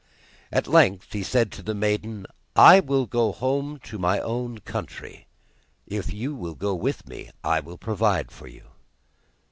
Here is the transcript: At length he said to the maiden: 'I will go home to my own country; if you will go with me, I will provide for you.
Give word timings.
At 0.51 0.65
length 0.65 1.13
he 1.13 1.21
said 1.21 1.51
to 1.51 1.61
the 1.61 1.75
maiden: 1.75 2.25
'I 2.55 2.79
will 2.79 3.05
go 3.05 3.31
home 3.31 3.77
to 3.83 3.99
my 3.99 4.19
own 4.19 4.57
country; 4.61 5.27
if 5.85 6.11
you 6.11 6.33
will 6.33 6.55
go 6.55 6.73
with 6.73 7.07
me, 7.07 7.29
I 7.43 7.59
will 7.59 7.77
provide 7.77 8.31
for 8.31 8.47
you. 8.47 8.63